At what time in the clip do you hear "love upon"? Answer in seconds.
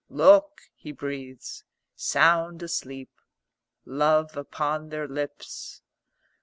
3.85-4.89